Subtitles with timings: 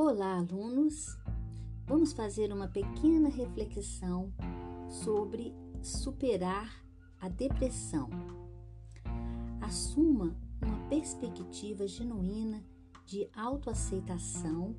[0.00, 1.18] Olá, alunos!
[1.84, 4.32] Vamos fazer uma pequena reflexão
[4.88, 5.52] sobre
[5.82, 6.84] superar
[7.20, 8.08] a depressão.
[9.60, 12.64] Assuma uma perspectiva genuína
[13.04, 14.76] de autoaceitação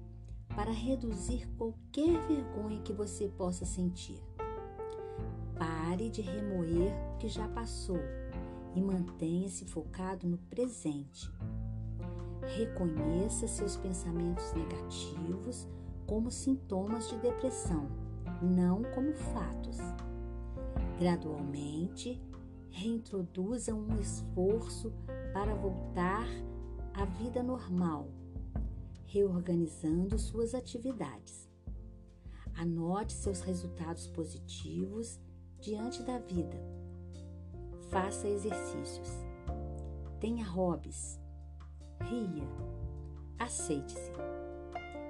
[0.55, 4.23] para reduzir qualquer vergonha que você possa sentir.
[5.57, 7.99] Pare de remoer o que já passou
[8.73, 11.29] e mantenha-se focado no presente.
[12.55, 15.67] Reconheça seus pensamentos negativos
[16.07, 17.87] como sintomas de depressão,
[18.41, 19.77] não como fatos.
[20.97, 22.19] Gradualmente,
[22.71, 24.91] reintroduza um esforço
[25.31, 26.27] para voltar
[26.95, 28.09] à vida normal,
[29.05, 31.47] reorganizando suas atividades.
[32.55, 35.19] Anote seus resultados positivos
[35.61, 36.59] diante da vida.
[37.89, 39.07] Faça exercícios.
[40.19, 41.19] Tenha hobbies
[42.01, 42.47] ria,
[43.37, 44.11] aceite-se,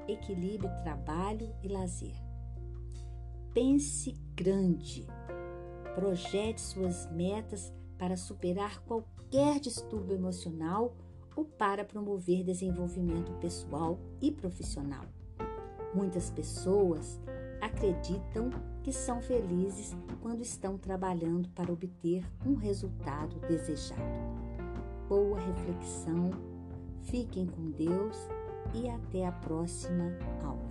[0.07, 2.15] equilibre trabalho e lazer.
[3.53, 5.07] Pense grande,
[5.95, 10.95] projete suas metas para superar qualquer distúrbio emocional
[11.35, 15.05] ou para promover desenvolvimento pessoal e profissional.
[15.93, 17.19] Muitas pessoas
[17.61, 18.49] acreditam
[18.83, 24.01] que são felizes quando estão trabalhando para obter um resultado desejado.
[25.07, 26.29] Boa reflexão
[27.09, 28.15] Fiquem com Deus
[28.71, 30.69] e até a próxima aula.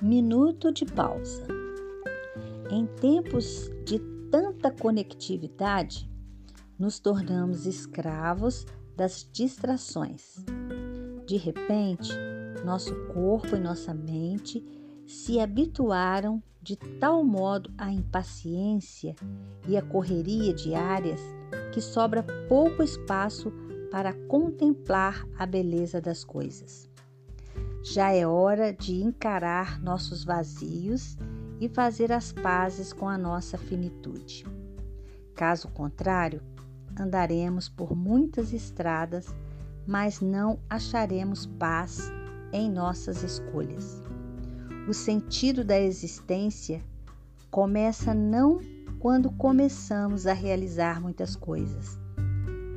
[0.00, 1.48] Minuto de pausa.
[2.70, 3.98] Em tempos de
[4.30, 6.08] tanta conectividade,
[6.78, 8.64] nos tornamos escravos
[8.96, 10.44] das distrações.
[11.26, 12.12] De repente,
[12.64, 14.64] nosso corpo e nossa mente
[15.06, 19.14] se habituaram de tal modo à impaciência
[19.66, 21.20] e à correria diárias
[21.72, 23.52] que sobra pouco espaço
[23.90, 26.88] para contemplar a beleza das coisas.
[27.82, 31.16] Já é hora de encarar nossos vazios
[31.60, 34.46] e fazer as pazes com a nossa finitude.
[35.34, 36.40] Caso contrário,
[36.98, 39.26] andaremos por muitas estradas
[39.86, 42.10] mas não acharemos paz
[42.52, 44.02] em nossas escolhas.
[44.88, 46.82] O sentido da existência
[47.50, 48.60] começa não
[48.98, 51.98] quando começamos a realizar muitas coisas,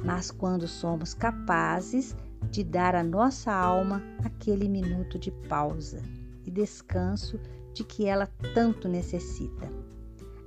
[0.03, 2.15] mas quando somos capazes
[2.49, 6.01] de dar à nossa alma aquele minuto de pausa
[6.45, 7.39] e descanso
[7.73, 9.69] de que ela tanto necessita.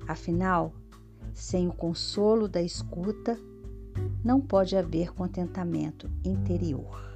[0.07, 0.73] Afinal,
[1.35, 3.39] sem o consolo da escuta,
[4.25, 7.09] não pode haver contentamento interior.